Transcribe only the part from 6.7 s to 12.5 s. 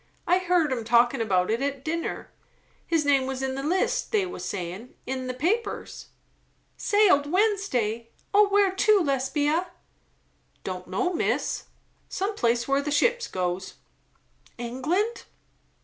"Sailed Wednesday? O where to, Lesbia?" "Don' know, miss; some